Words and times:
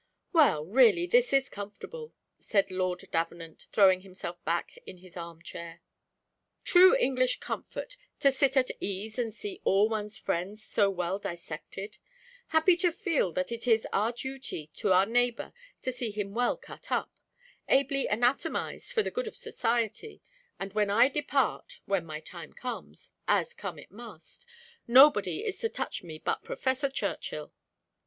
"Well, 0.33 0.65
really 0.65 1.05
this 1.05 1.31
is 1.31 1.47
comfortable," 1.47 2.11
said 2.39 2.71
Lord 2.71 3.07
Davenant, 3.11 3.67
throwing 3.71 4.01
himself 4.01 4.43
back 4.43 4.79
in 4.87 4.97
his 4.97 5.15
arm 5.15 5.43
chair 5.43 5.83
"True 6.63 6.95
English 6.97 7.39
comfort, 7.39 7.97
to 8.19 8.31
sit 8.31 8.57
at 8.57 8.71
ease 8.79 9.19
and 9.19 9.31
see 9.31 9.61
all 9.63 9.89
one's 9.89 10.17
friends 10.17 10.63
so 10.63 10.89
well 10.89 11.19
dissected! 11.19 11.99
Happy 12.47 12.75
to 12.77 12.91
feel 12.91 13.31
that 13.33 13.51
it 13.51 13.67
is 13.67 13.85
our 13.93 14.11
duty 14.11 14.65
to 14.73 14.91
our 14.91 15.05
neighbour 15.05 15.53
to 15.83 15.91
see 15.91 16.09
him 16.09 16.33
well 16.33 16.57
cut 16.57 16.91
up 16.91 17.11
ably 17.69 18.07
anatomised 18.07 18.91
for 18.91 19.03
the 19.03 19.11
good 19.11 19.27
of 19.27 19.37
society; 19.37 20.23
and 20.59 20.73
when 20.73 20.89
I 20.89 21.09
depart 21.09 21.79
when 21.85 22.07
my 22.07 22.21
time 22.21 22.53
comes 22.53 23.11
as 23.27 23.53
come 23.53 23.77
it 23.77 23.91
must, 23.91 24.47
nobody 24.87 25.45
is 25.45 25.59
to 25.59 25.69
touch 25.69 26.01
me 26.01 26.17
but 26.17 26.43
Professor 26.43 26.89
Churchill. 26.89 27.53